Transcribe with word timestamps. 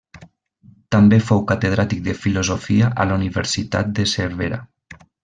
També 0.95 1.19
fou 1.25 1.43
catedràtic 1.51 2.01
de 2.09 2.15
filosofia 2.23 2.89
a 3.05 3.09
la 3.11 3.19
Universitat 3.21 3.93
de 4.01 4.07
Cervera. 4.17 4.59